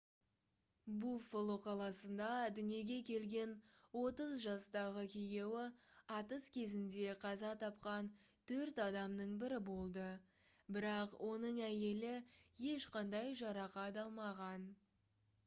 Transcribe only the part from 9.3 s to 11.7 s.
бірі болды бірақ оның